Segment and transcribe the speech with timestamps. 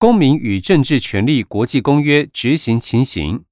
[0.00, 3.44] 公民与政治权利国际公约执行情形，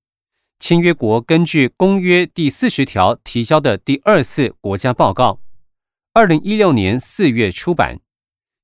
[0.61, 5.41] 签约国根据公约第四十条提交的第二次国家报告，
[6.13, 7.99] 二零一六年四月出版。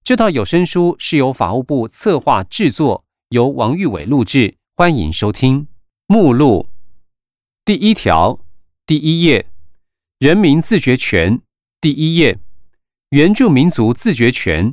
[0.04, 4.58] 这套有声书是由法务部策划制作，由王玉伟录制。
[4.76, 5.66] 欢迎收听
[6.06, 6.68] 目录
[7.64, 8.44] 第一条
[8.86, 9.46] 第一页：
[10.20, 11.40] 人民自决权
[11.80, 12.36] 第一页；
[13.08, 14.72] 原住民族自决权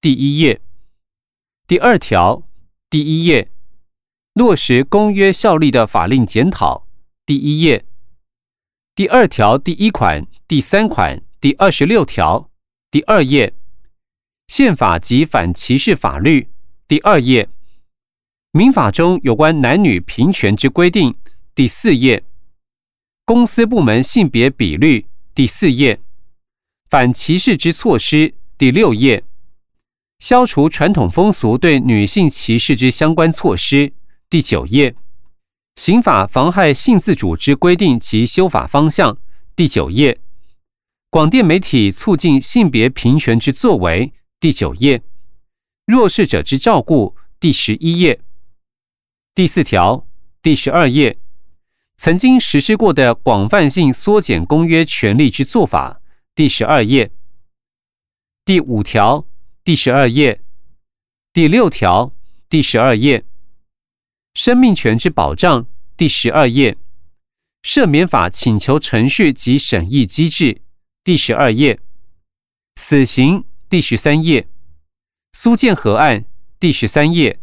[0.00, 0.58] 第一页；
[1.68, 2.47] 第二条。
[2.90, 3.50] 第一页，
[4.32, 6.86] 落实公约效力的法令检讨。
[7.26, 7.84] 第一页，
[8.94, 12.48] 第二条第一款、第三款、第二十六条。
[12.90, 13.52] 第二页，
[14.46, 16.48] 宪法及反歧视法律。
[16.86, 17.50] 第二页，
[18.52, 21.14] 民法中有关男女平权之规定。
[21.54, 22.24] 第四页，
[23.26, 25.04] 公司部门性别比率。
[25.34, 26.00] 第四页，
[26.88, 28.34] 反歧视之措施。
[28.56, 29.27] 第六页。
[30.18, 33.92] 消除传统风俗对女性歧视之相关措施。
[34.28, 34.96] 第九页，
[35.76, 39.16] 刑法妨害性自主之规定及修法方向。
[39.54, 40.18] 第九页，
[41.08, 44.12] 广电媒体促进性别平权之作为。
[44.40, 45.02] 第九页，
[45.86, 47.16] 弱势者之照顾。
[47.40, 48.20] 第十一页，
[49.32, 50.04] 第四条
[50.42, 51.16] 第十二页，
[51.96, 56.00] 曾经实施过的广泛性缩减公约权利之做法。
[56.34, 57.12] 第十二页，
[58.44, 59.24] 第五条。
[59.68, 60.40] 第十二页。
[61.30, 62.14] 第六条。
[62.48, 63.26] 第十二页。
[64.32, 65.68] 生命权之保障。
[65.94, 66.78] 第十二页。
[67.62, 70.62] 赦免法请求程序及审议机制。
[71.04, 71.80] 第十二页。
[72.76, 73.44] 死刑。
[73.68, 74.48] 第十三页。
[75.34, 76.24] 苏建和案。
[76.58, 77.38] 第十三页。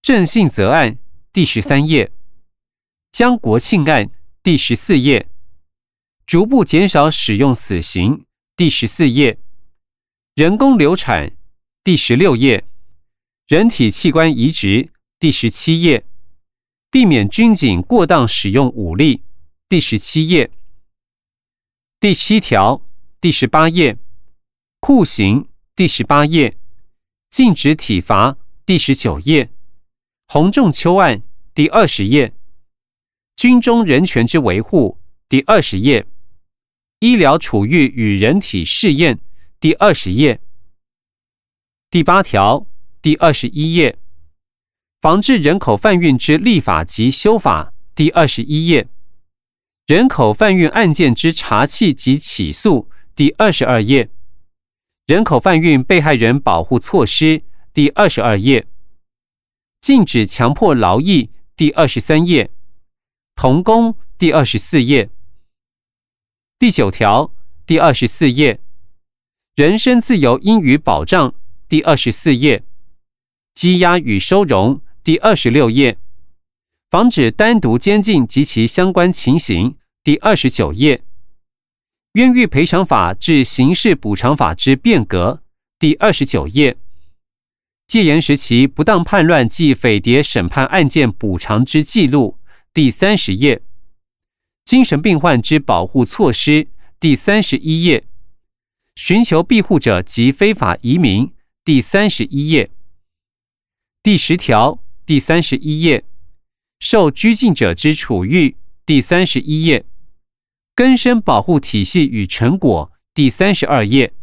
[0.00, 0.96] 郑信泽案。
[1.32, 2.12] 第十三页。
[3.10, 4.12] 江国庆案。
[4.44, 5.28] 第十四页。
[6.24, 8.24] 逐步减少使用死刑。
[8.54, 9.40] 第十四页。
[10.36, 11.34] 人工流产
[11.82, 12.68] 第十六页，
[13.46, 16.04] 人体器官移植第十七页，
[16.90, 19.22] 避免军警过当使用武力
[19.66, 20.50] 第十七页，
[21.98, 22.82] 第七条
[23.18, 23.96] 第十八页，
[24.78, 26.58] 酷刑第十八页，
[27.30, 29.48] 禁止体罚第十九页，
[30.28, 31.22] 洪仲秋案
[31.54, 32.34] 第二十页，
[33.36, 34.98] 军中人权之维护
[35.30, 36.06] 第二十页，
[36.98, 39.18] 医疗处遇与人体试验。
[39.66, 40.40] 第二十页，
[41.90, 42.68] 第八条，
[43.02, 43.98] 第二十一页，
[45.00, 47.74] 防治人口贩运之立法及修法。
[47.92, 48.86] 第二十一页，
[49.86, 52.88] 人口贩运案件之查缉及起诉。
[53.16, 54.08] 第二十二页，
[55.06, 57.42] 人口贩运被害人保护措施。
[57.72, 58.68] 第二十二页，
[59.80, 61.32] 禁止强迫劳役。
[61.56, 62.52] 第二十三页，
[63.34, 63.96] 童工。
[64.16, 65.10] 第二十四页，
[66.56, 67.34] 第九条，
[67.66, 68.60] 第二十四页。
[69.56, 71.34] 人身自由应予保障，
[71.66, 72.60] 第二十四页；
[73.54, 75.96] 羁押与收容，第二十六页；
[76.90, 81.00] 防止单独监禁及其相关情形，第二十九页；
[82.12, 85.40] 冤狱赔偿法至刑事补偿法之变革，
[85.78, 86.74] 第二十九页；
[87.86, 92.38] 戒严时期不当叛乱及匪谍审判案件补偿之记录，
[92.74, 93.62] 第三十页；
[94.66, 96.68] 精神病患之保护措施，
[97.00, 98.05] 第三十一页。
[98.96, 101.30] 寻求庇护者及非法移民，
[101.62, 102.70] 第三十一页，
[104.02, 106.02] 第十条，第三十一页，
[106.80, 109.84] 受拘禁者之处遇，第三十一页，
[110.74, 114.14] 根深保护体系与成果，第三十二页，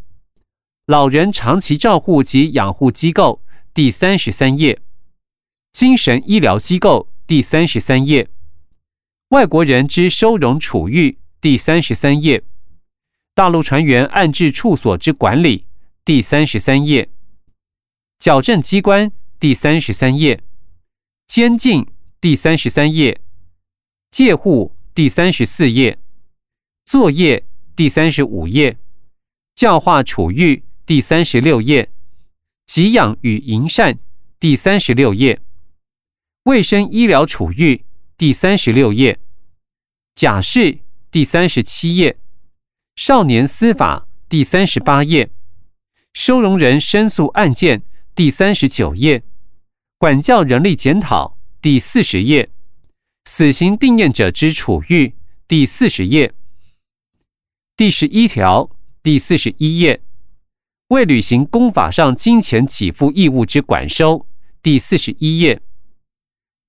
[0.88, 3.44] 老人长期照护及养护机构，
[3.76, 4.82] 第三十三页，
[5.72, 8.28] 精神医疗机构，第三十三页，
[9.30, 12.44] 外国人之收容处遇，第三十三页。
[13.36, 15.66] 大陆船员安置处所之管理，
[16.06, 17.08] 第三十三页；
[18.20, 20.38] 矫正机关，第三十三页；
[21.26, 21.88] 监禁，
[22.22, 23.18] 第三十三页；
[24.12, 25.98] 戒护，第三十四页；
[26.86, 27.44] 作业，
[27.76, 28.76] 第三十五页；
[29.56, 31.88] 教化处遇，第三十六页；
[32.68, 33.98] 给养与营善，
[34.40, 35.40] 第三十六页；
[36.44, 37.84] 卫生医疗处遇，
[38.16, 39.18] 第三十六页；
[40.14, 40.78] 假释，
[41.10, 42.20] 第三十七页。
[42.96, 45.32] 少年司法第三十八页，
[46.14, 47.82] 收容人申诉案件
[48.14, 49.24] 第三十九页，
[49.98, 52.52] 管教人力检讨第四十页，
[53.26, 55.16] 死刑定验者之处遇
[55.48, 56.36] 第四十页，
[57.76, 58.70] 第十一条
[59.02, 60.04] 第四十一页，
[60.90, 64.28] 未履行公法上金钱给付义务之管收
[64.62, 65.60] 第四十一页，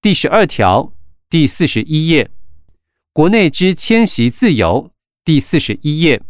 [0.01, 0.91] 第十二条
[1.29, 2.31] 第四十一页，
[3.13, 4.94] 国内之迁徙自由。
[5.25, 6.21] 第四十一页，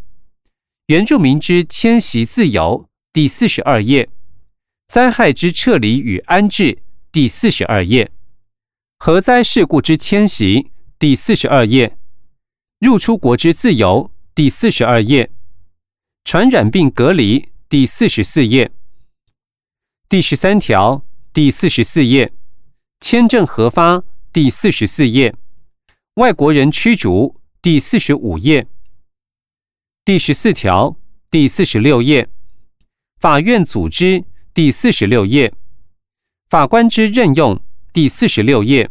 [0.86, 4.08] 原住民之迁徙自由；第四十二页，
[4.86, 6.78] 灾害之撤离与安置；
[7.10, 8.10] 第四十二页；
[9.00, 11.96] 核灾事故之迁徙，第四十二页；
[12.78, 15.28] 入出国之自由，第四十二页；
[16.22, 18.68] 传染病隔离，第四十四页；
[20.08, 22.28] 第十三条，第四十四页；
[23.00, 25.34] 签证核发，第四十四页；
[26.14, 28.68] 外国人驱逐，第四十五页；
[30.06, 30.98] 第十四条，
[31.30, 32.26] 第四十六页；
[33.18, 34.22] 法院组织，
[34.52, 35.54] 第四十六页。
[36.50, 37.58] 法官之任用
[37.90, 38.90] 第四十六页，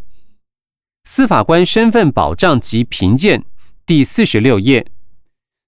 [1.03, 3.45] 司法官身份保障及评鉴
[3.85, 4.87] 第四十六页，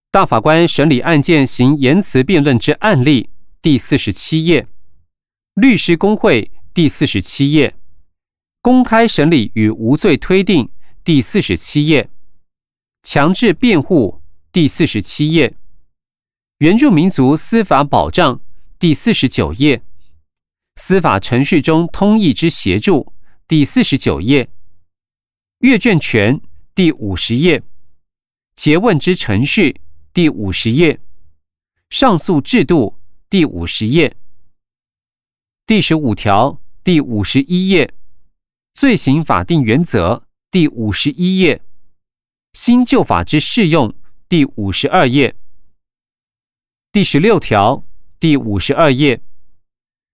[0.09, 3.29] 大法官审理案件行言辞辩论之案例
[3.61, 4.67] 第四十七页，
[5.53, 7.75] 律师工会第四十七页，
[8.63, 10.71] 公开审理与无罪推定
[11.03, 12.09] 第四十七页，
[13.03, 14.23] 强制辩护
[14.55, 15.53] 第四十七页，
[16.59, 18.39] 原住民族司法保障
[18.79, 19.81] 第四十九页。
[20.77, 23.11] 司法程序中通译之协助，
[23.49, 24.47] 第四十九页；
[25.59, 26.39] 阅卷权
[26.73, 27.63] 第五十页；
[28.55, 29.81] 诘问之程序
[30.13, 30.99] 第五十页；
[31.89, 32.97] 上诉制度
[33.29, 34.13] 第五十页；
[35.67, 37.89] 第十五条第五十一页；
[38.73, 41.59] 罪行法定原则第五十一页；
[42.53, 43.93] 新旧法之适用
[44.27, 45.35] 第五十二页；
[46.91, 47.83] 第十六条
[48.19, 49.21] 第五十二页。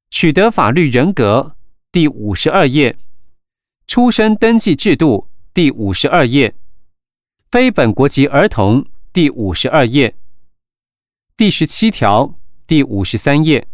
[0.09, 1.55] 取得法律人格
[1.93, 2.97] 第五十二页，
[3.87, 6.53] 出生登记制度第五十二页，
[7.49, 10.13] 非本国籍儿童第五十二页，
[11.37, 12.37] 第十七条
[12.67, 13.65] 第五十三页，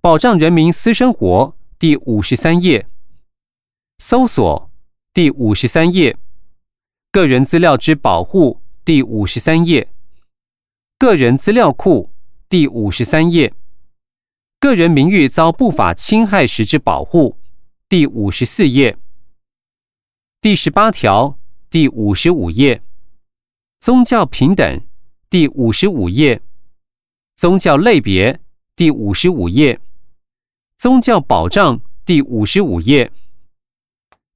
[0.00, 2.88] 保障人民私生活第五十三页，
[3.98, 4.70] 搜索
[5.12, 6.16] 第五十三页，
[7.12, 9.88] 个人资料之保护第五十三页，
[10.96, 12.12] 个人资料库
[12.48, 13.52] 第五十三页。
[14.60, 17.36] 个人名誉遭不法侵害时之保护，
[17.88, 18.96] 第五十四页，
[20.40, 21.36] 第十八条，
[21.68, 22.80] 第五十五页，
[23.80, 24.80] 宗教平等，
[25.28, 26.40] 第五十五页，
[27.34, 28.40] 宗教类别，
[28.76, 29.80] 第五十五页，
[30.76, 33.10] 宗教保障，第五十五页，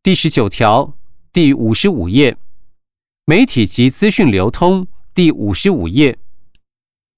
[0.02, 0.97] 第十九条，
[1.32, 2.37] 第五十五页，
[3.31, 6.19] 媒体及资讯流通，第五十五页，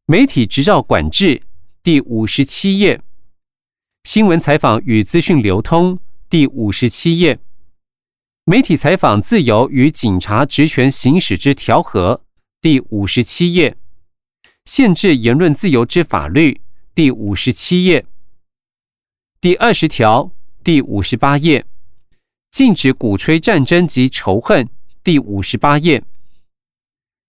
[0.05, 1.45] 媒体执照管制。
[1.83, 3.01] 第五十七页，
[4.05, 5.99] 新闻采访与资讯流通。
[6.29, 7.39] 第五十七页，
[8.45, 12.23] 媒体采访自由与警察职权行使之调和。
[12.61, 13.79] 第五十七页，
[14.67, 16.61] 限制言论自由之法律。
[16.95, 18.05] 第五十七页，
[19.41, 20.31] 第二十条。
[20.63, 21.65] 第五十八页，
[22.51, 24.69] 禁止鼓吹战争及仇恨。
[25.05, 26.05] 第五十八页，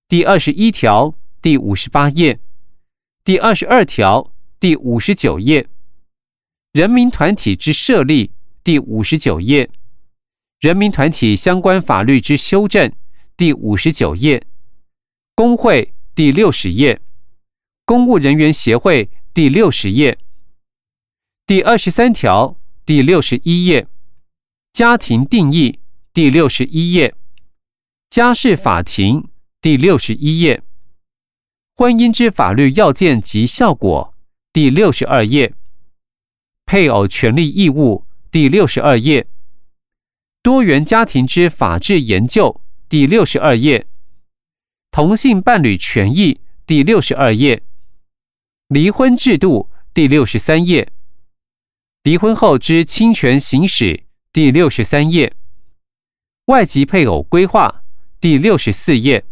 [0.08, 1.16] 第二十一条。
[1.42, 2.40] 第五十八页，
[3.26, 4.32] 第二十二条。
[4.60, 5.68] 第五十九页，
[6.72, 8.30] 人民团体之设立；
[8.64, 9.70] 第五十九页，
[10.62, 12.90] 人民团体相关法律之修正；
[13.36, 14.42] 第五十九页，
[15.36, 17.02] 工会第六十页，
[17.86, 20.18] 公务人员协会第六十页，
[21.46, 23.86] 第二十三条第六十一页，
[24.72, 25.80] 家庭定义
[26.14, 27.14] 第六十一页，
[28.14, 29.28] 家事法庭
[29.60, 30.62] 第六十一页，
[31.76, 34.14] 婚姻之法律要件及效果。
[34.52, 35.56] 第六十二页，
[36.64, 39.26] 配偶权利义务第六十二页，
[40.44, 43.88] 多元家庭之法制研究第六十二页，
[44.92, 47.64] 同性伴侣权益第六十二页，
[48.68, 50.92] 离婚制度第六十三页，
[52.04, 55.36] 离婚后之侵权行使第六十三页，
[56.46, 57.83] 外籍配偶规划
[58.24, 59.26] 第六十四页，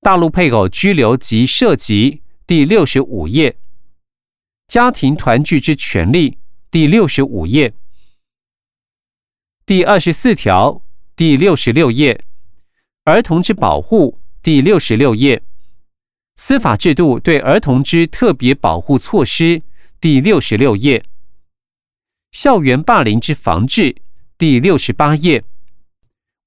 [0.00, 3.58] 大陆配偶居留及涉及第六十五页。
[4.66, 6.38] 家庭团聚之权利，
[6.70, 7.74] 第六十五页，
[9.66, 10.82] 第二十四条，
[11.14, 12.24] 第六十六页，
[13.04, 15.42] 儿童之保护，第六十六页，
[16.36, 19.60] 司法制度对儿童之特别保护措施，
[20.00, 21.04] 第六十六页，
[22.32, 23.94] 校园霸凌之防治，
[24.38, 25.44] 第六十八页，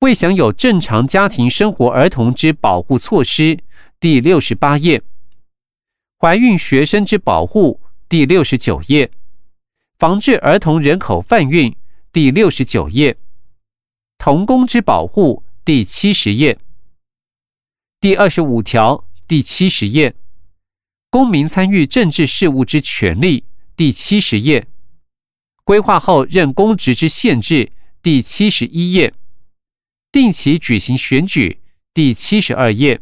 [0.03, 3.59] 未享有正常家庭生活儿童之保护措施，
[4.01, 5.01] 第六十八页，
[6.19, 7.79] 怀孕学生之保护。
[8.09, 9.09] 第六十九页，
[9.97, 11.73] 防治儿童人口贩运。
[12.11, 13.15] 第六十九页，
[14.17, 15.45] 童工之保护。
[15.63, 16.59] 第七十页，
[18.01, 19.05] 第二十五条。
[19.25, 20.13] 第七十页，
[21.09, 23.45] 公民参与政治事务之权利。
[23.77, 24.67] 第七十页，
[25.63, 27.71] 规划后任公职之限制。
[28.01, 29.13] 第七十一页，
[30.13, 31.59] 定期举行选举。
[31.91, 33.01] 第七十二页，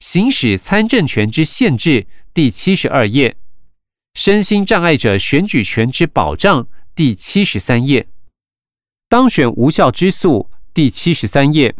[0.00, 2.06] 行使参政权之限制。
[2.32, 3.36] 第七十二页。
[4.14, 8.08] 身心障碍者选举权之保障，第七十三页。
[9.06, 11.76] 当选无效之诉第七十三页。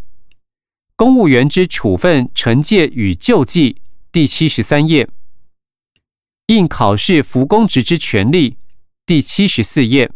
[0.94, 3.80] 公务员之处分、惩戒与救济
[4.12, 5.08] 第七十三页。
[6.48, 8.58] 应考试服公职之权利
[9.06, 10.12] 第七十四页。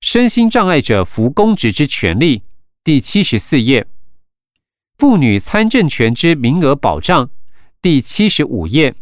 [0.00, 2.42] 身心障碍者服公职之权利
[2.86, 3.88] 第七十四页。
[4.96, 7.28] 妇女参政权之名额保障
[7.82, 8.94] 第七十五页。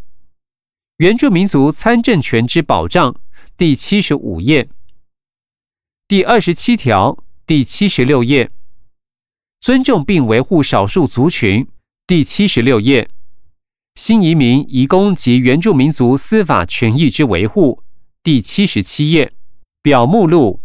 [0.97, 3.15] 原住民族参政权之保障
[3.59, 4.71] 第七十五页。
[6.09, 8.51] 第二十七条第七十六页。
[9.61, 11.69] 尊重并维护少数族群
[12.07, 13.11] 第七十六页。
[13.97, 17.83] 新移民、移工及原住民族司法权益之维护
[18.23, 19.35] 第七十七页。
[19.83, 20.63] 表目录。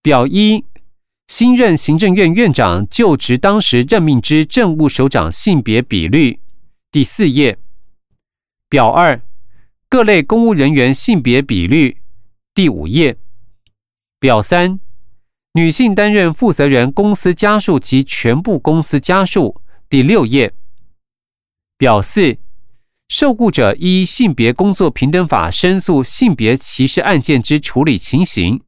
[0.00, 0.64] 表一：
[1.26, 6.40] 新任行政院院长就职当时任命之政务首长性别比率
[6.92, 7.58] 第四页。
[8.68, 9.20] 表二：
[9.88, 11.98] 各类公务人员性别比率
[12.54, 13.16] 第五页。
[14.20, 14.78] 表三：
[15.54, 20.52] 女性担任负责人公司家数及全部公司家数第六页。
[21.78, 22.36] 表四：
[23.08, 28.62] 受雇者依性别工作平等法申诉性别歧视案件之处理情形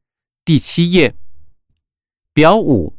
[0.45, 1.15] 第七页。
[2.37, 2.95] 表五，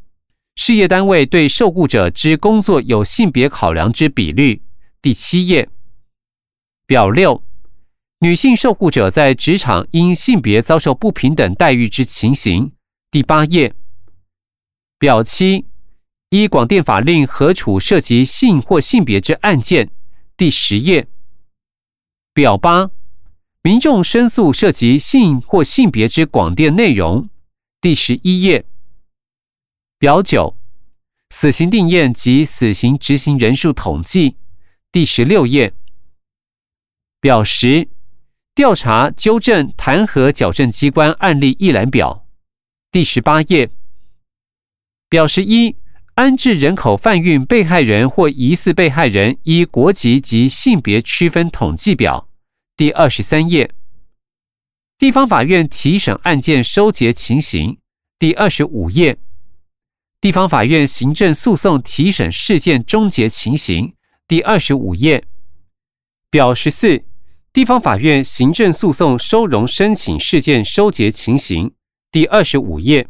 [0.56, 4.64] 事业单位对受雇者之工作有性别考量之比率，
[5.00, 5.70] 第七页。
[6.88, 7.44] 表六，
[8.22, 12.72] 女性受雇者在职场因性别遭受不平等待遇之情形，
[13.12, 13.76] 第八页。
[14.98, 15.68] 表七，
[16.32, 19.92] 依广电法令核处涉及性或性别之案件，
[20.36, 21.06] 第十页。
[22.34, 22.90] 表八，
[23.62, 27.30] 民众申诉涉及性或性别之广电内容，
[27.80, 28.66] 第十一页。
[30.00, 30.56] 表九，
[31.32, 34.36] 死刑定验及死刑执行人数统计，
[34.92, 35.74] 第十六页。
[37.20, 37.90] 表十，
[38.54, 42.28] 调查、纠正、弹劾矫正机关案例一览表，
[42.92, 43.72] 第十八页。
[45.10, 45.76] 表十一，
[46.14, 52.30] 安置人口贩运被害人或疑似被害人依国籍及性别区分统计表，
[52.76, 53.72] 第二十三页。
[55.00, 57.80] 地方法院提审案件收结情形，
[58.20, 59.18] 第二十五页。
[60.20, 63.94] 地方法院行政诉讼提审事件终结情形，
[64.28, 65.24] 第二十五页。
[66.32, 67.04] 表十四，
[67.54, 71.72] 地方法院行政诉讼收容申请事件收结情形，
[72.12, 73.08] 第二十五页。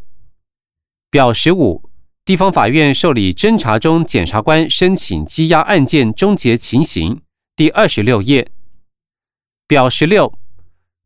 [1.09, 1.89] 表十五，
[2.25, 7.21] 地方法院受理侦查中检察官申请羁押案件终结情形，
[7.55, 8.51] 第二十六页。
[9.65, 10.37] 表十六，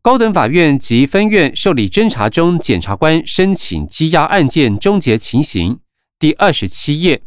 [0.01, 5.79] 高等法院及分院受理侦查中检察官申请羁押案件终结情形。
[6.21, 7.23] 第二十七页，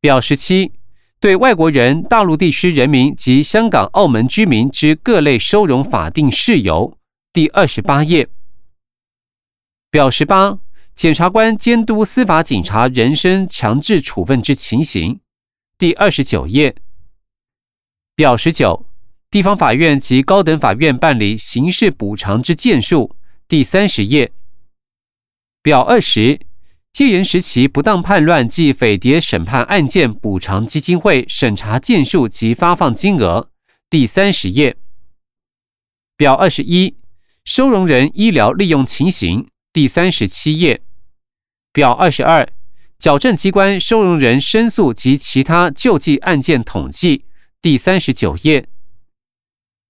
[0.00, 0.72] 表十七，
[1.20, 6.96] 对外国人、大陆地区人民及香港、澳门居民之各类收容法定事由。
[7.34, 8.30] 第二十八页，
[9.90, 10.58] 表十八，
[10.94, 15.20] 检察官监督司法警察人身强制处分之情形。
[15.76, 16.74] 第二十九页，
[18.14, 18.86] 表十九，
[19.30, 23.14] 地方法院及高等法院办理刑事补偿之件数。
[23.46, 24.32] 第三十页，
[25.60, 26.40] 表二十。
[26.96, 33.50] 戒严时期不当叛乱及匪谍审判案件补偿基金会审查件数及发放金额，
[33.90, 34.78] 第三十页。
[36.16, 36.96] 表二十一，
[37.44, 40.80] 收容人医疗利用情形，第三十七页。
[41.70, 42.48] 表二十二，
[42.98, 47.26] 矫正机关收容人申诉及其他救济案件统计，
[47.60, 48.66] 第三十九页。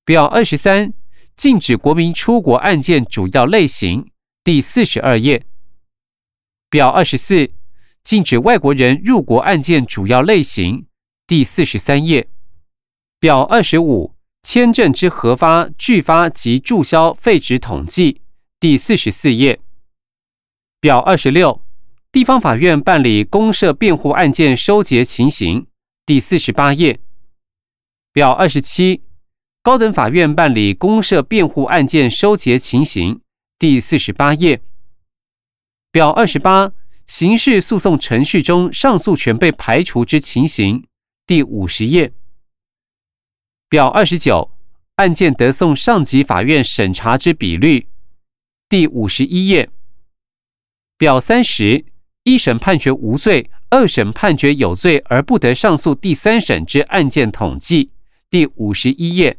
[0.05, 0.93] 表二十三，
[1.37, 4.09] 禁止国民出国案件主要类型，
[4.43, 5.47] 第四十二页。
[6.77, 7.53] 表二十四，
[8.05, 10.85] 禁止外国人入国案件主要类型，
[11.27, 12.29] 第四十三页。
[13.19, 18.21] 表二十五，签证之核发、拒发及注销废止统计，
[18.61, 19.59] 第四十四页。
[20.79, 21.63] 表二十六，
[22.13, 25.67] 地方法院办理公社辩护案件收结情形，
[26.05, 27.01] 第四十八页。
[28.13, 29.01] 表二十七，
[29.63, 33.23] 高等法院办理公社辩护案件收结情形，
[33.59, 34.61] 第四十八页。
[35.97, 36.75] 表二十八，
[37.07, 40.85] 刑事诉讼程序中上诉权被排除之情形，
[41.27, 42.13] 第五十页。
[43.71, 44.51] 表二十九，
[44.97, 47.89] 案件得送上级法院审查之比率，
[48.69, 49.71] 第五十一页。
[50.99, 51.87] 表三十，
[52.25, 57.91] 一审判决无罪，二审判决有罪而不得上诉第三审之案件统计，
[58.29, 59.39] 第五十一页。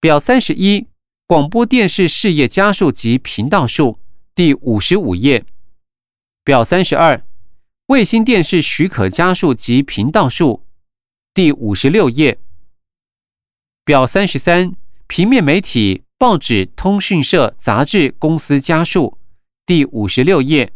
[0.00, 0.88] 表三十一，
[1.28, 4.00] 广播电视事业家数及频道数。
[4.36, 5.46] 第五十五页，
[6.44, 7.24] 表三十二，
[7.86, 10.66] 卫星电视许可加数及频道数。
[11.32, 12.38] 第五十六页，
[13.82, 14.76] 表三十三，
[15.06, 19.16] 平面媒体、报纸、通讯社、杂志公司加数。
[19.64, 20.70] 第五十六页。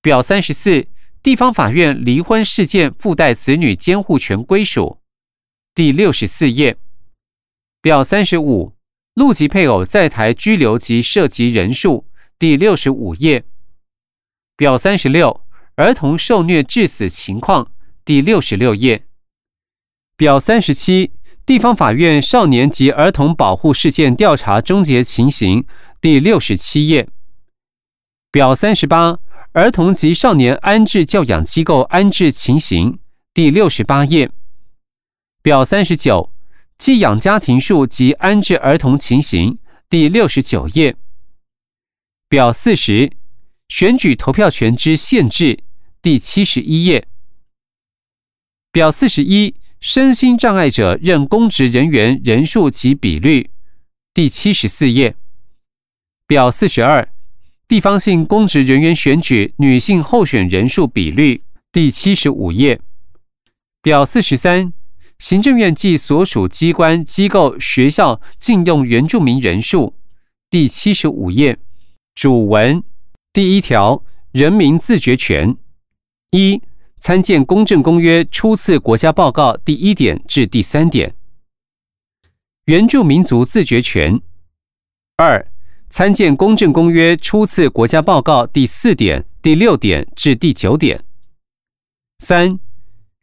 [0.00, 0.86] 表三十四，
[1.20, 5.00] 地方法院离婚事件附带子女监护权归属，
[5.74, 6.78] 第六十四页。
[7.80, 8.72] 表三十五，
[9.18, 12.06] 陆籍配偶在台居留及涉及人数，
[12.38, 13.42] 第六十五页。
[14.56, 15.40] 表三十六，
[15.74, 17.72] 儿童受虐致死情况，
[18.04, 19.06] 第六十六页。
[20.16, 21.10] 表三十七，
[21.44, 25.66] 地方法院少年及儿童保护事件调查终结情形，
[26.00, 27.08] 第六十七页。
[28.30, 29.18] 表三十八。
[29.52, 33.00] 儿童及少年安置教养机构安置情形，
[33.34, 34.30] 第六十八页。
[35.42, 36.30] 表三十九，
[36.78, 39.58] 寄养家庭数及安置儿童情形，
[39.90, 40.96] 第六十九页。
[42.28, 43.12] 表四十，
[43.68, 45.58] 选举投票权之限制，
[46.00, 47.08] 第七十一页。
[48.70, 53.50] 表四十一，身心障碍者任公职人员人数及比率，
[54.14, 55.16] 第七十四页。
[56.26, 57.08] 表四十二。
[57.66, 62.80] 地方性公职人员选举女性候选人数比率，第七十五页
[63.82, 64.72] 表四十三，
[65.18, 69.94] 行政院及所属机关、机构、学校禁用原住民人数，
[70.48, 71.58] 第七十五页
[72.14, 72.82] 主文
[73.32, 75.56] 第一条人民自决权
[76.30, 76.62] 一
[76.98, 81.14] 参见公正公约初次国家报告第一点至第三点
[82.66, 84.20] 原住民族自决权
[85.16, 85.50] 二。
[85.90, 91.02] 参见《公正公约》初次国家报告第四点、第六点至第九点。
[92.18, 92.60] 三、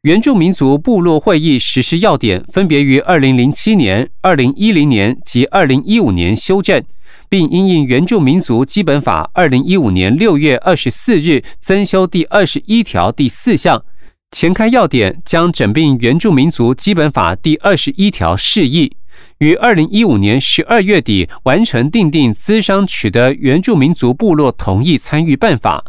[0.05, 6.83] 原住民族部落会议实施要点分别于二零零七年、二零一零年及二零一五年修正，
[7.27, 13.83] 并因应原住民族基本法二零一五年六月二十四日增修第二十一条第四项，
[14.29, 18.95] 前开要点将整并原住民族基本法第二十一条释义。
[19.39, 25.83] 于二零一五年十二月底完成订定资商取得原住民族部落同意参与办法、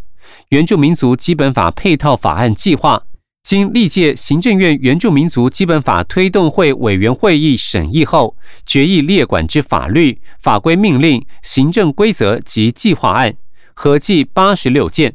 [0.48, 3.02] 原住民族基本法配套法案计划，
[3.46, 13.36] 经历届行政院原住民族基本法推动会委员会议审议后，决议列管之法律法规命令、行政规则及计划案，
[13.72, 15.14] 合计八十六件。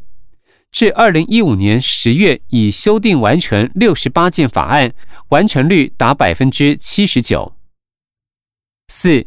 [0.72, 4.94] 至二零一五年十月，已修订完成六十八件法案，
[5.32, 7.54] 完成率达百分之七十九。
[8.88, 9.26] 四、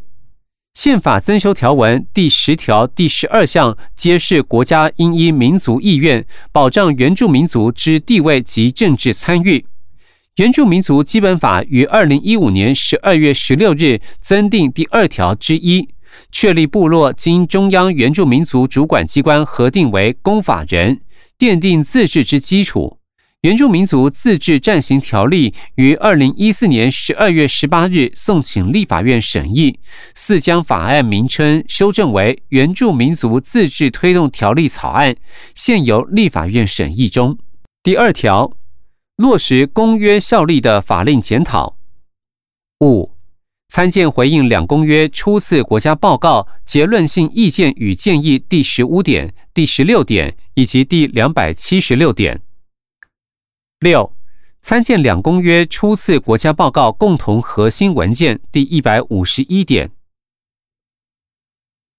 [0.75, 9.65] 宪法增修条文第十条第十二项揭示国家应依民族意愿保障原住民族之地位及政治参与。
[10.37, 15.89] 原住民族基本法于二零一五年十二月十六日增订第二条之一，
[16.33, 21.01] 确立部落经中央原住民族主管机关核定为公法人，
[21.39, 22.99] 奠定自治之基础。
[23.45, 29.79] 原住民族自治暂行条例于二零一四年十二月十八日送请立法院审议，
[30.15, 35.15] 四将法案名称修正为《原住民族自治推动条例》草案，
[35.55, 37.37] 现由立法院审议中。
[37.83, 38.51] 第二条，
[39.17, 41.77] 落实公约效力的法令检讨。
[42.81, 43.11] 五，
[43.69, 52.41] 参见回应两公约初次国家报告结论性意见与建议第十五点、第十六点以及第两百七十六点。
[53.85, 54.11] 六、
[54.63, 59.91] 参见两公约初次国家报告共同核心文件第一百五十一点。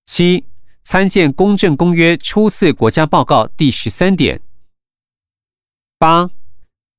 [0.08, 0.46] 七、
[0.84, 4.42] 参见公正公约初次国家报告第十三点。
[6.00, 6.32] 八、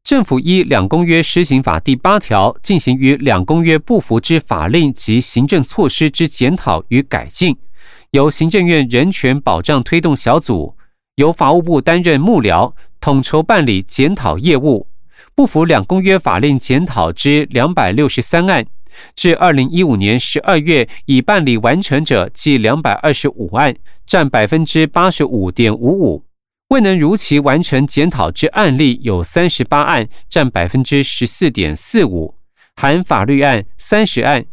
[0.04, 7.58] 政府依两公约施行法第八条进行与两公约不符之法令及行政措施之检讨与改进，
[8.12, 10.76] 由行政院人权保障推动小组，
[11.16, 12.72] 由法务部担任幕僚。
[13.00, 14.88] 统筹办理检讨业务，
[15.34, 18.66] 不符两公约法令检讨之两百六十三案，
[19.14, 26.24] 至二零一五年十二月已办理完成者计两百二十五案，占百分之八十五点五五；
[26.70, 32.34] 未能如期完成检讨之案例有三十八案，占百分之十四点四五，
[32.74, 34.44] 含法律案三十案，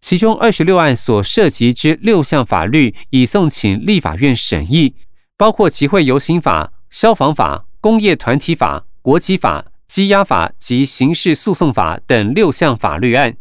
[0.00, 4.94] 其中二十六案所涉及之六项法律已送请立法院审议，
[5.36, 7.66] 包括集会游行法、消防法。
[7.78, 13.36] 工业团体法、国籍法、羁押法及刑事诉讼法等六项法律案。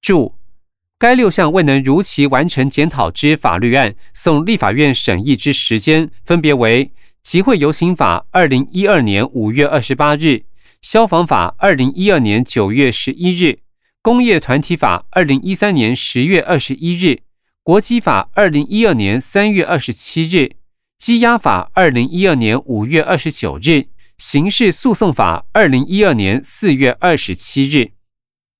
[0.00, 0.34] 注：
[0.98, 6.90] 该六项未能如期完成检讨之法律案，送立法院审议之时间分别为：
[7.22, 10.42] 集会游行法，二零一二年五月二十八日；
[10.82, 13.58] 消防法，二零一二年九月十一日；
[14.02, 17.20] 工业团体法，二零一三年十月二十一日；
[17.62, 20.56] 国籍法，二零一二年三月二十七日。
[20.98, 27.92] 羁押法二零一二年五月二十九日，刑事诉讼法二零一二年四月二十七日。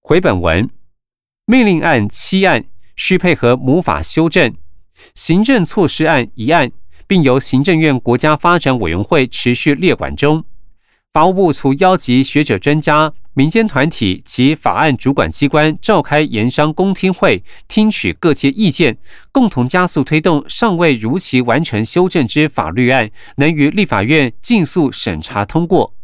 [0.03, 0.69] 回本文
[1.47, 4.55] 命令案七案需配合母法修正，
[5.15, 6.71] 行政措施案一案，
[7.07, 10.45] 并由行政院国家发展委员会持续列管中。
[11.17, 18.99] 法务部除邀集学者、专家、民间团体及法案主管机关召开研商公听会，听取各界意见，
[19.33, 25.95] 共同加速推动尚未如期完成修正之法律案，能于立法院尽速审查通过。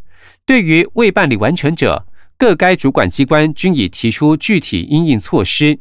[0.46, 2.06] 对于未办理完成者，
[2.38, 5.80] 各该主管机关均已提出具体应应措施。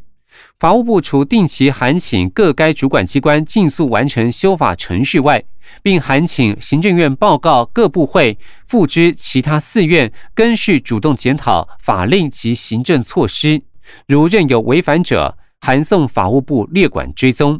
[0.61, 5.43] 法务部除定期函请各该主管机关尽速完成修法程序外，
[5.81, 13.63] 并函请行政院报告各部会，付之其他四院，根续主动检讨法令及行政措施，
[14.05, 17.59] 如任有违反者，函送法务部列管追踪。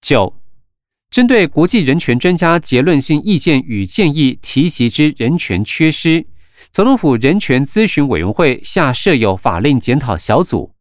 [0.00, 0.34] 九，
[1.10, 6.24] 针对国际人权专家结论性意见与建议提及之人权缺失，
[6.72, 10.72] 总统府人权咨询委员会下设有法令检讨小组，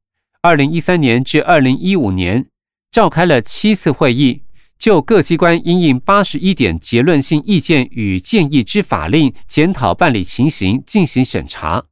[0.41, 2.45] 二零一三年至二零一五年
[2.91, 4.43] 召开了七次会议。
[4.79, 11.83] 就各机关应应八十一点结论性意见与建议之法令检讨办理情形进行审查，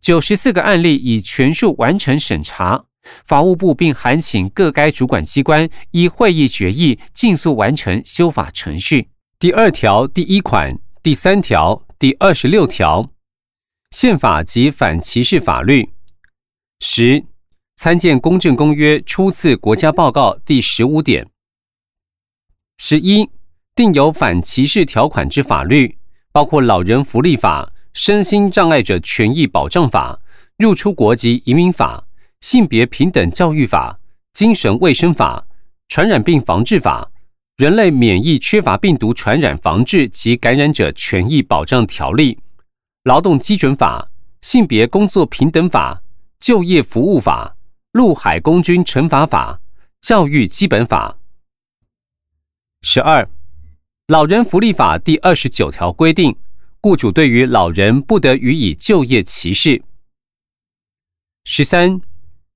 [0.00, 2.86] 九十四个案例已全数完成审查。
[3.26, 9.10] 法务部并函请各该主管机关依会议决议，尽速完成修法程序。
[9.38, 13.10] 第二条第一款、第三条、第二十六条，
[13.90, 15.90] 宪法及反歧视法律。
[16.80, 17.24] 十、
[17.82, 21.26] 参见《公正公约》初次国家报告第十五点。
[22.76, 23.26] 十一，
[23.74, 25.96] 定有反歧视条款之法律，
[26.30, 27.64] 包括《老人福利法》、
[27.94, 30.12] 《身心障碍者权益保障法》、
[30.58, 32.04] 《入出国及移民法》、
[32.46, 33.92] 《性别平等教育法》、
[34.38, 35.46] 《精神卫生法》、
[35.88, 37.10] 《传染病防治法》、
[37.64, 42.34] 《人类免疫缺乏病毒传染防治及感染者权益保障条例》、
[43.04, 44.10] 《劳动基准法》、
[44.46, 45.94] 《性别工作平等法》、
[46.46, 47.54] 《就业服务法》、
[47.92, 49.60] 《陆海空军惩罚法》、
[50.08, 51.16] 《教育基本法》。
[52.86, 53.28] 十二，
[54.06, 56.36] 老人福利法第二十九条规定，
[56.80, 59.82] 雇主对于老人不得予以就业歧视。
[61.42, 62.00] 十三，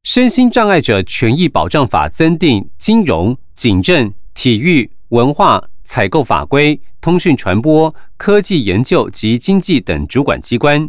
[0.05, 10.89] 身心障碍者权益保障法增订金融、警政、体育、文化、采购法规、通讯传播、科技研究及经济等主管机关，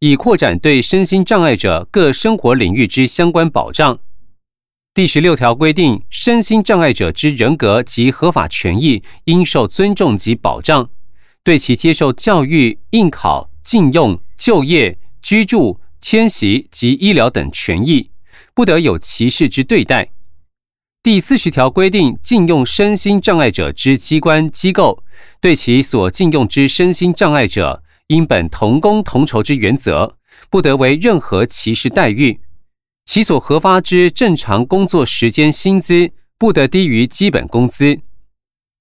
[0.00, 3.98] 以扩展对身心障碍者各生活领域之相关保障。
[4.92, 10.90] 第十六条规定，身心障碍者之人格及合法权益应受尊重及保障，
[11.42, 18.10] 对其接受教育、应考、禁用、就业、居住、迁徙及医疗等权益，
[18.54, 20.10] 不得有歧视之对待。
[21.02, 25.02] 第四十条规定，禁用身心障碍者之机关机构，
[25.40, 30.16] 对其所禁用之身心障碍者，应本同工同酬之原则，
[30.48, 32.40] 不得为任何歧视待遇。
[33.04, 38.00] 其所核发之正常工作时间薪资不得低于基本工资。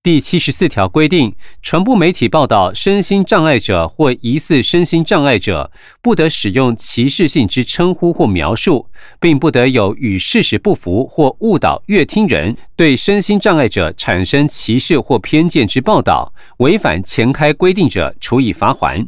[0.03, 8.87] 第七十四条规定，传播媒体报道身心障碍者或疑似身心障碍者，不得使用歧视性之称呼或描述，
[9.19, 19.07] 并不得有与事实不符或误导阅听人，对身心障碍者产生歧视或偏见之报道，违反前开规定者，处以罚款。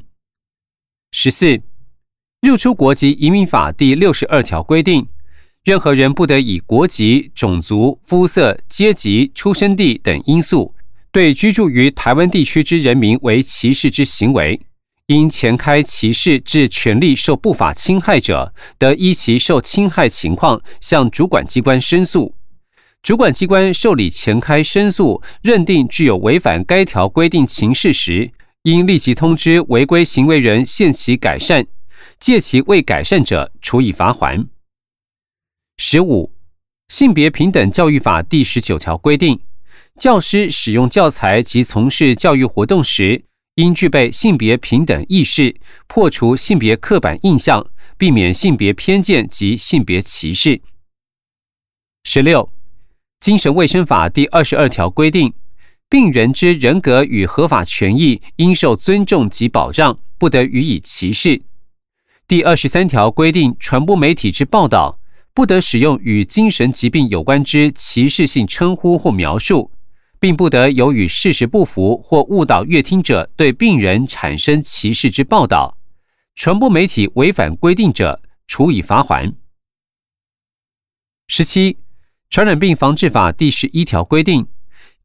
[1.11, 1.61] 十四。
[2.41, 5.07] 入出国籍移民法第六十二条规定，
[5.63, 10.75] 任何人不得以国籍、种族、肤色、阶级、出生地等因素，
[11.11, 14.59] 对居住于台湾地区之人民为歧视之行为，
[15.07, 22.35] 因前开歧视致权利受不法侵害者，得依其受侵害情况向主管机关申诉。
[23.01, 28.31] 主管机关受理前开申诉，认定具有违反该条规定情事时，
[28.71, 31.65] 应立即通知违规行为人限期改善。
[32.19, 34.47] 借其未改善者，处以罚款。
[35.77, 36.33] 十五，
[36.87, 39.39] 性别平等教育法第十九条规定，
[39.97, 43.23] 教师使用教材及从事教育活动时，
[43.55, 45.55] 应具备性别平等意识，
[45.87, 47.65] 破除性别刻板印象，
[47.97, 50.61] 避免性别偏见及性别歧视。
[52.03, 52.49] 十六，
[53.19, 55.33] 精神卫生法第二十二条规定，
[55.89, 61.41] 病人之人格与合法权益应受尊重及保障，不得予以歧视。
[62.27, 64.99] 第二十三条规定，传播媒体之报道
[65.33, 69.71] 不得使用与精神疾病有关之歧视性称呼或描述，
[70.19, 75.77] 并不得有与事实不符或误导阅听者对病人产生歧视之报道。
[76.35, 79.33] 传播媒体违反规定者，处以罚款。
[81.29, 81.77] 十七，
[82.29, 84.47] 传染病防治法第十一条规定，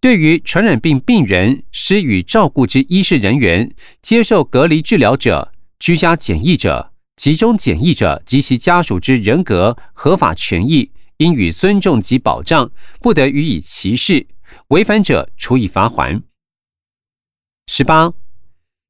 [0.02, 6.92] 对于传染病病人施予照顾之医事人员、接受隔离治疗者、居家检疫者。
[7.14, 12.68] 集中检疫者及其家属之人格合法权益，应予尊重及保障，
[13.00, 14.26] 不得予以歧视，
[14.68, 16.20] 违反者处以罚款。
[17.68, 18.06] 十八，《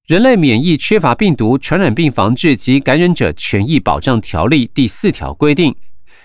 [0.06, 5.76] 人类免疫缺乏病毒传染病防治及感染者权益保障条例》第四条规定，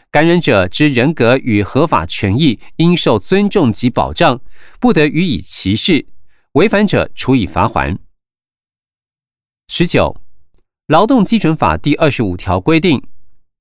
[0.10, 4.40] 感染者之人格与合法权益应受尊重及保障，
[4.80, 6.06] 不得予以歧视，
[6.54, 7.98] 违反者处以罚款。
[9.68, 10.16] 十九，
[10.88, 13.04] 《劳动基准法》第二十五条规定，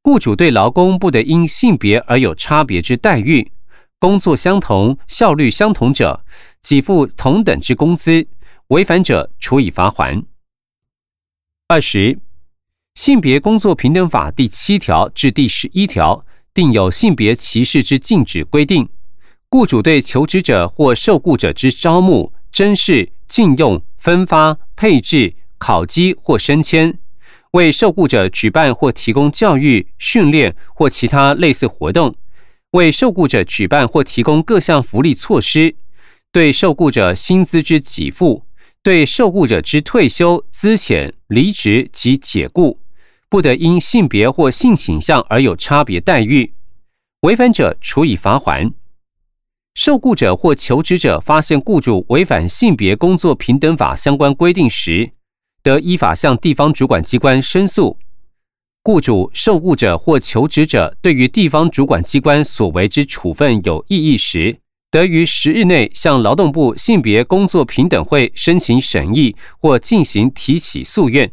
[0.02, 3.50] 雇主对劳工不得因性别而有差别之待遇，
[3.98, 6.24] 工作相同、效率相同者，
[6.62, 8.28] 给付同等之工资。
[8.68, 10.24] 违反者处以罚款。
[11.68, 12.14] 二十，
[12.96, 18.88] 《性别工作平等法》第七条至第十一条定有性别歧视之禁止规定。
[19.50, 26.98] 雇主对求职者或受雇者之招募、甄试、禁用、分发、配置、考绩或升迁，
[27.50, 32.14] 为受雇者举办或提供教育、训练或其他类似活动，
[32.70, 35.76] 为受雇者举办或提供各项福利措施，
[36.32, 38.46] 对受雇者薪资之给付。
[38.82, 42.78] 对受雇者之退休、资遣、离职及解雇，
[43.28, 46.54] 不得因性别或性倾向而有差别待遇，
[47.20, 48.72] 违反者处以罚款。
[49.74, 55.10] 受雇者或求职者发现雇主违反性别工作平等法相关规定时，
[55.62, 57.98] 得依法向地方主管机关申诉。
[58.82, 64.60] 雇主、受雇者或求职者对于地方主管机关所为之处分有异议时，
[64.90, 71.32] 得于十日内向劳动部性别工作平等会申请审议或进行提起诉愿。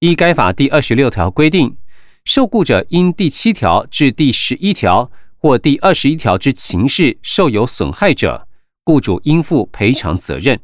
[0.00, 1.76] 依该法第二十六条规定，
[2.24, 8.48] 受雇者因第七条至第十一条或第二十一条之情事受有损害者，
[8.82, 10.58] 雇主应负赔偿责任。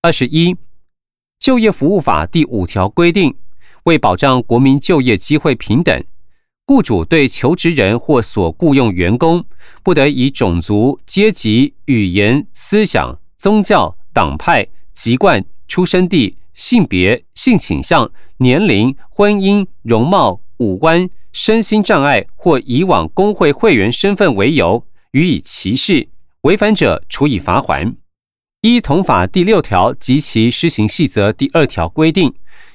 [0.00, 0.56] 二十一，
[1.38, 3.36] 就业服务法第五条规定，
[3.82, 6.02] 为保障国民就业机会平等。
[6.64, 9.44] 雇主对求职人或所雇佣员工，
[9.82, 26.08] 不得以种族、阶级、语言、思想、宗教、党派、籍贯、出生地、性别、性倾向、年龄、婚姻、容貌、五官、身心障碍或以往工会会员身份为由予以歧视，
[26.42, 27.94] 违反者处以罚款。
[28.62, 32.32] 依同法第六条及其施行细则第二条规定，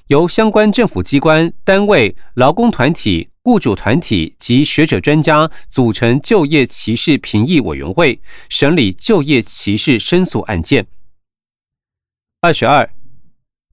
[0.08, 3.30] 由相关政府机关单位、劳工团体。
[3.42, 10.86] 雇主团体及学者专家组成就业歧视评议委员会，审理就业歧视申诉案件。
[12.42, 12.84] 二十二，《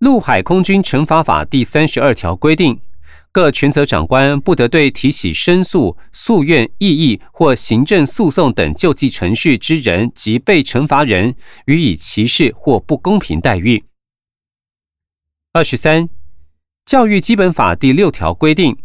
[0.01, 2.79] 陆海空军惩罚法》第三十二条规定，
[3.33, 13.87] 各权责长官不得对提起申诉、诉愿、异议或行政诉讼等救济程序之人及被惩罚人予以歧视或不公平待遇。
[15.55, 16.05] 二十三，
[16.85, 18.77] 《教育基本法》第六条规定。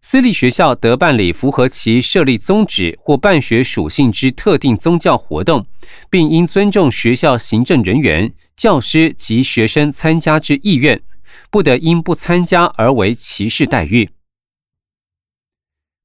[0.00, 5.66] 私立学校得办理符合其设立宗旨或办学属性之特定宗教活动，
[6.08, 11.02] 并应尊重学校行政人员、教师及学生参加之意愿，
[11.50, 14.08] 不得因不参加而为歧视待遇。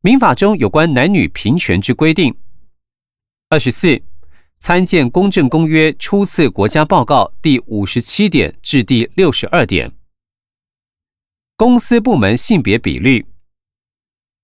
[0.02, 2.36] 民法中有关男女平权之规定。
[3.48, 4.02] 二十四，
[4.58, 9.92] 参见《公正公约》初次国家报告第五十七点至第六十二点。
[11.56, 13.28] 公司部门性别比率。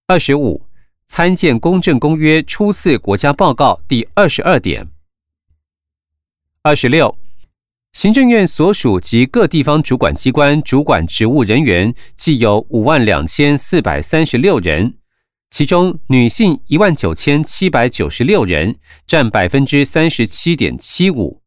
[0.10, 0.66] 二十五，
[1.06, 4.88] 参见《公正公约》初次国家报告第二十二点。
[6.64, 7.16] 二十六，
[7.92, 14.96] 行政院所属及各地方主管机关主管职务人员计有五万两千四百三十六人，
[15.52, 21.44] 其中女性一万九千七百九十六人，占百分之三十七点七五。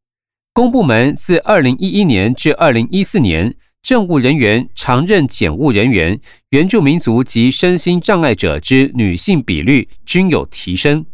[0.52, 3.56] 公部门自二零一一年至二零一四年。
[3.82, 11.04] 政务人员、常任检务人员、原住民族及身心障碍者之女性比率均有提升。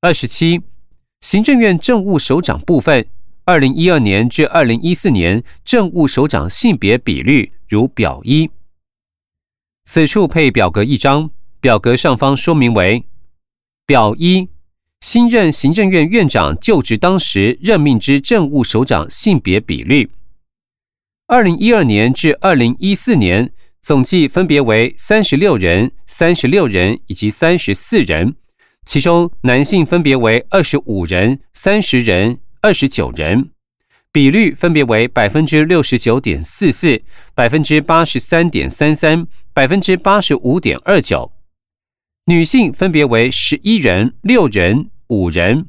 [0.00, 0.60] 二十七，
[1.20, 3.06] 行政院政务首长部分，
[3.44, 8.50] 二零一二年至二零一四年政务首长性别比率如表一。
[9.84, 11.30] 此处配表格一张，
[11.60, 13.04] 表格上方说明为
[13.86, 14.48] 表一：
[15.00, 20.10] 新任行政院院长就职当时任命之政务首长性别比率。
[21.32, 28.36] 二零一二年至二零一四年，总计分别为三十六人、三十六人以及三十四人，
[28.84, 33.48] 其中男性分别为二十五人、三十人、二十九人，
[34.12, 37.00] 比率分别为百分之六十九点四四、
[37.34, 41.32] 百分之八十三点三三、百分之八十五点二九；
[42.26, 45.68] 女性分别为十一人、六人、五人。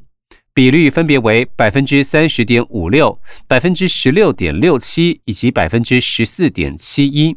[0.54, 7.36] 比率分别为百分之三十点五六、百分之十六点六七以及百分之十四点七一。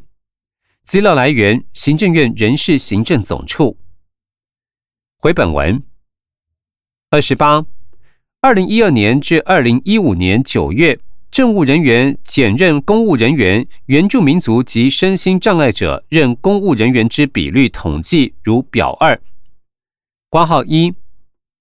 [0.84, 3.80] 资料来源：行政院人事行政总处。
[5.18, 5.82] 回本文。
[7.10, 7.66] 二十八，
[8.42, 11.00] 二零一二年至二零一五年九月，
[11.32, 19.20] 政务人员检任公务人员、原住民族及身心障碍者任公务人员之比率统计如表二。
[20.30, 20.94] 挂号一，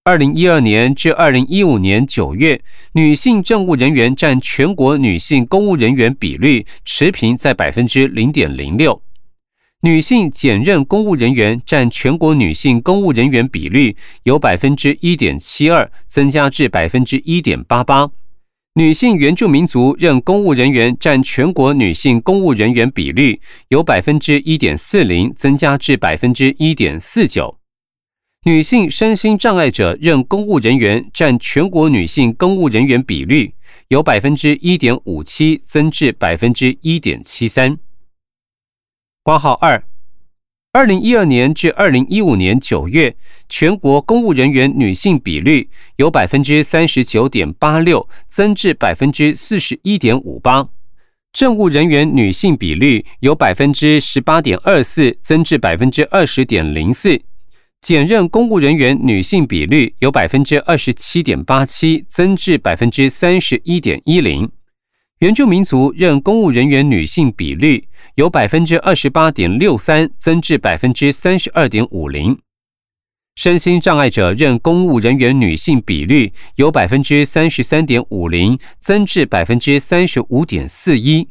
[0.06, 9.02] 二零一二年至二零一五年九月，女性政务人员占全国女性公务人员比率持平在百分之零点零六。
[9.80, 18.08] 女性检任公务人员占全国女性公务人员比率由百分之一点七二增加至百分之一点八八，
[18.74, 23.40] 女性原住民族任公务人员占全国女性公务人员比率
[23.70, 27.55] 由百分之一点四零增加至百分之一点四九，
[28.46, 33.52] 女性身心障碍者任公务人员占全国女性公务人员比率
[33.88, 37.76] 由百分之一点五七增至百分之一点七三。
[39.24, 39.82] 挂号二，
[40.70, 43.16] 二零一二年至二零一五年九月，
[43.48, 50.68] 全国公务人员女性比率由百分之三十九点八六增至百分之四十一点五八，
[51.32, 57.20] 政务人员女性比率由百分之十八点二四增至百分之二十点零四，
[57.86, 64.50] 检任公务人员女性比率由百分之二十七点八七增至百分之三十一点一零。
[65.20, 72.36] 原住民族任公务人员女性比率由百分之二十八点六三增至百分之三十二点五零，
[73.36, 81.28] 身心障碍者任公务人员女性比率由百分之三十三点五零增至百分之三十五点四一，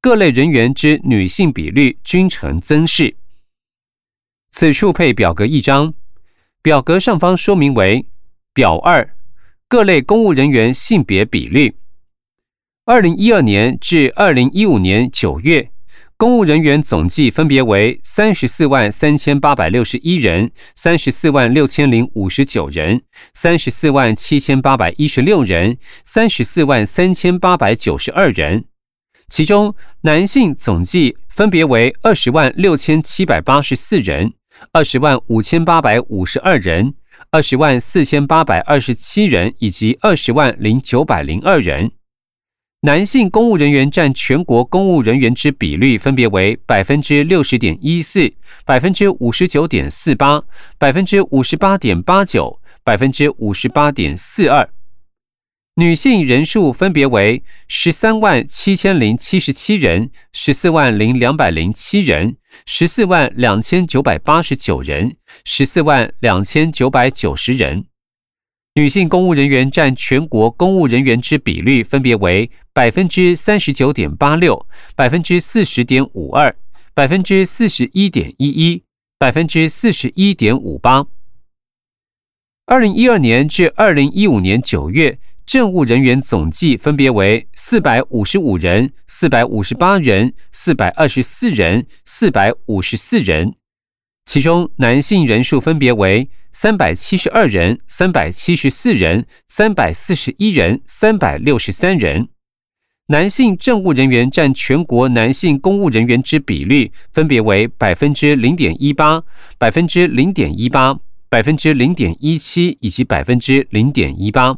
[0.00, 3.14] 各类人员之女性比率均呈增势。
[4.52, 5.94] 此处配表格一张，
[6.62, 8.06] 表格上方说明为
[8.52, 9.16] 表二，
[9.66, 11.76] 各类公务人员性别比率。
[12.84, 15.70] 二零一二年至二零一五年九月，
[16.18, 28.66] 公务人员总计分别为三十四万三千八百六十一人、三十四万六千零五十九人、三十四万七千八百一十六人、三十四万三千八百九十二人。
[29.28, 34.34] 其中，男性总计分别为二十万六千七百八十四人、
[34.70, 36.94] 二十万五千八百五十二人、
[37.30, 41.92] 二十万四千八百二十七人以及二十万零九百零二人。
[42.82, 48.32] 男性公务人员占全国公务人员之比率分别为百分之六十点一四、
[48.64, 50.42] 百分之五十九点四八、
[50.78, 54.68] 百分之五十八点八九、百分之五十八点四二。
[55.76, 67.86] 女性人数分别为十三万七千零七十七人、十四万零两百零七人、十四万两千九百八十九人、十四万两千九百九十人。
[68.74, 76.54] 女性公务人员占全国公务人员之比率分别为百分之三十九点八六、百分之四十点五二、
[76.92, 78.84] 百分之四十一点一一、
[79.18, 81.06] 百分之四十一点五八。
[82.66, 85.18] 二零一二年至二零一五年九月，
[85.52, 93.52] 政务人员总计分别为四百五十五人、四百五十八人、四百二十四人、四百五十四人。
[94.24, 102.30] 其中男性人数分别为三百七十二人、三百七十四人、三百四十一人、三百六十三人。
[103.08, 109.22] 男性政务人员占全国男性公务人员之比率分别为百分之零点一八、
[109.58, 114.56] 百分之零点一八、百分之零点一七以及百分之零点一八。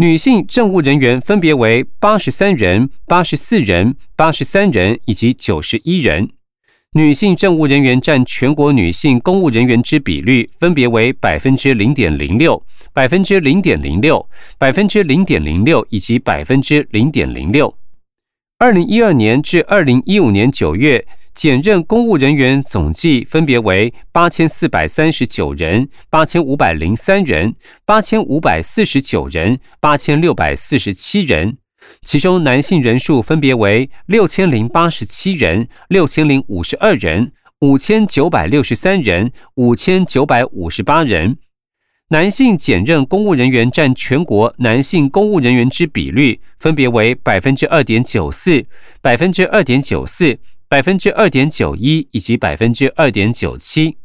[0.00, 6.30] 女性政务人员分别为八十三人、八十四人、八十三人以及九十一人。
[6.92, 14.24] 女性政务人员占全国女性公务人员之比率分别为百分之零点零六、百分之零点零六、
[14.56, 17.76] 百分之零点零六以及百分之零点零六。
[18.60, 21.04] 二零一二年至二零一五年九月，
[21.38, 27.54] 检任公务人员总计分别为八千四百三十九人、八千五百零三人、
[27.86, 31.58] 八千五百四十九人、八千六百四十七人。
[32.02, 41.38] 其中男性人数分别为六千零八十七人、六千零五十二人、五千九百六十三人、五千九百五十八人。
[42.08, 48.66] 男性检任公务人员占全国男性公务人员之比率分别为百分之二点九四、
[49.00, 50.36] 百分之二点九四、
[50.70, 53.96] 百分之二点九一以及百分之二点九七。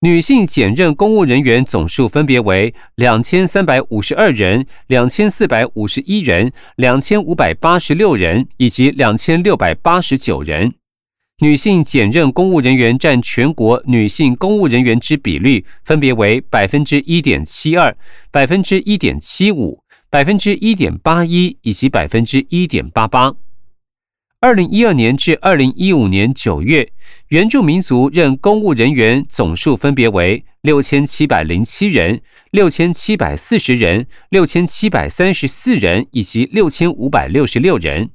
[0.00, 10.74] 女性检任公务人员总数分别为两千三百五十二人、两千四百五十一人、两千五百八十六人以及两千六百八十九人。
[11.38, 17.96] 女性检任公务人员占全国女性公务人员之比率分别为百分之一点七二、
[18.30, 23.34] 百分之一点七五、百分之一点八一以及百分之一点八八。
[24.38, 26.92] 二零一二年至二零一五年九月，
[27.28, 32.20] 原住民族任公务人员总数分别为六千七百零七人、
[32.50, 38.10] 六千七百四十人、六千七百三十四人以及六千五百六十六人。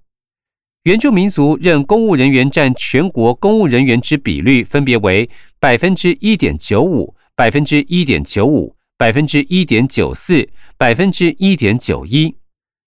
[0.84, 5.28] 原住民族任公务人员占全国公务人员之比率分别为
[5.60, 10.48] 百分之一点九五、百分之一点九五、百分之一点九四、
[10.78, 12.36] 百分之一点九一，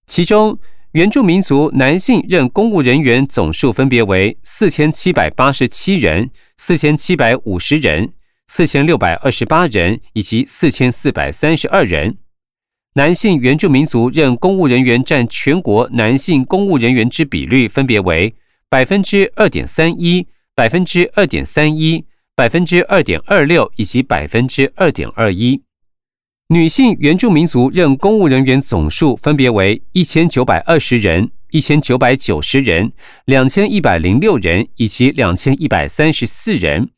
[0.07, 0.57] 其中。
[0.95, 8.12] 原住民族男性任公务人员总数分别为四千七百八十七人、四千七百五十人、
[8.47, 12.18] 四千六百二十八人以及四千四百三十二人。
[12.95, 18.32] 男性原住民族任公务人员占全国男性公务人员之比率分别为
[18.68, 22.05] 百分之二点三一、百分之二点三一、
[22.36, 25.61] 百分之二点二六以及百分之二点二一。
[26.49, 32.92] 女性原住民族任公务人员总数分别为一千九百二十人、一千九百九十人、
[33.24, 36.90] 两千一百零六人以及两千一百三十四人。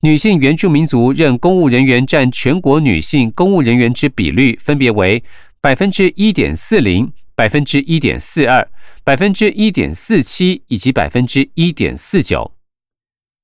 [0.00, 5.22] 女性原住民族任公务人员占全国女性公务人员之比率分别为
[5.60, 8.68] 百分之一点四零、百分之一点四二、
[9.04, 12.56] 百分之一点四七以及百分之一点四九。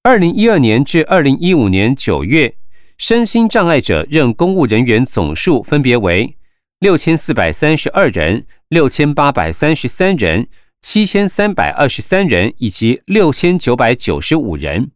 [0.03, 2.57] 二零一二年至二零一五年九月。
[3.01, 6.37] 身心障碍者任公务人员总数分别为
[6.81, 10.47] 六千四百三十二人、六千八百三十三人、
[10.83, 14.91] 七千三百二十三人以及六千九百九十五人。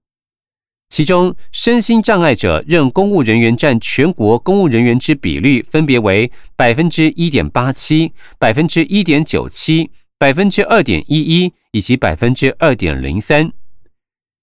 [0.90, 13.50] 其中，身心障碍者任公务人员占全国公务人员之比率分别为百分之一点八七、百分之一点九七、百分之二点一一以及百分之二点零三。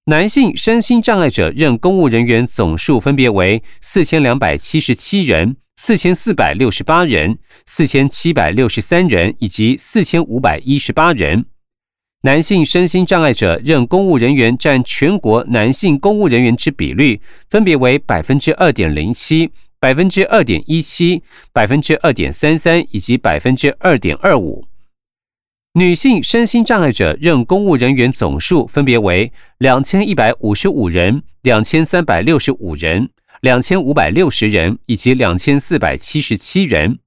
[0.06, 7.38] 男性身心障碍者任公务人员总数分别为四千两百七十七人、四千四百六十八人、
[7.68, 11.46] 四千七百六十三人以及四千五百一十八人。
[12.24, 21.22] 男性身心障碍者任公务人员占全国男性公务人员之比率分别为百分之二点零七、百分之二点一七、
[21.54, 24.71] 百分之二点三三以及百分之二点二五。
[25.74, 33.10] 女性身心障碍者任公务人员总数分别为两千一百五十五人、两千三百六十五人、
[33.40, 37.00] 两千五百六十人以及两千四百七十七人。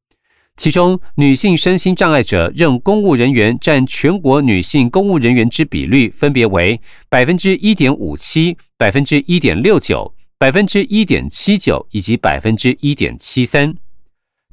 [0.57, 13.75] 其中，女性身心障碍者任公务人员占全国女性公务人员之比率分别为百分之一点五七、百分之一点六九、百分之一点七九以及百分之一点七三。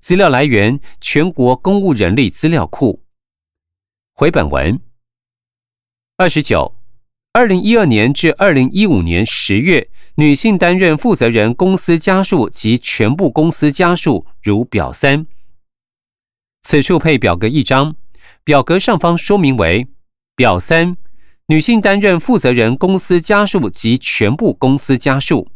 [0.01, 3.01] 资料来源：全国公务人力资料库。
[4.22, 4.80] 回本文
[6.15, 6.76] 二十九，
[7.34, 15.26] 二零一二年至二零一五年十月，女性担任负责人公司家数及全部公司家数如表三。
[16.61, 17.95] 此处配表格一张，
[18.43, 19.88] 表格上方说明为
[20.36, 20.95] 表三：
[21.47, 25.49] 女性担任负责人公司家数及全部公司家数。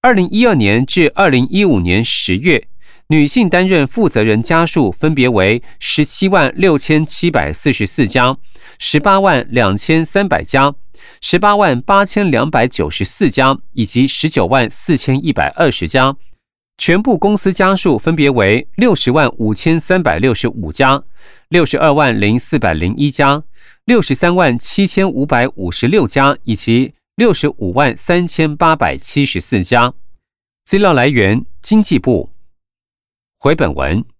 [0.00, 2.68] 二零一二年至二零一五年十月。
[3.08, 8.36] 女性担任负责人家数分别为十七万六千七百四十四家、
[8.80, 10.74] 十八万两千三百家、
[11.20, 16.16] 十八万八千两百九十四家以及十九万四千一百二十家。
[16.78, 21.04] 全部公司家数分别为六十万五千三百六十五家、
[21.48, 23.44] 六十二万零四百零一家、
[23.84, 29.94] 六十三万七千五百五十六家以及六十五万三千八百七十四家。
[30.64, 32.35] 资料来源：经济部。
[33.38, 34.15] 回本文。